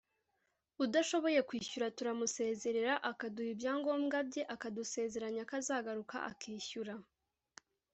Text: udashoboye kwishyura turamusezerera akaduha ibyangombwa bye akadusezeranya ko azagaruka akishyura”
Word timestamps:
udashoboye 0.83 1.39
kwishyura 1.49 1.93
turamusezerera 1.97 2.93
akaduha 3.11 3.49
ibyangombwa 3.55 4.17
bye 4.29 4.43
akadusezeranya 4.55 5.41
ko 5.49 5.53
azagaruka 5.59 6.15
akishyura” 6.31 6.93